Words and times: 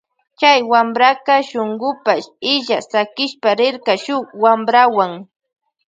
Chay 0.39 0.59
wampraka 0.71 1.35
shungupash 1.49 2.27
illa 2.53 2.77
sakishpa 2.91 3.49
rirka 3.59 3.93
shuk 4.05 4.25
wamprawuan. 4.41 5.11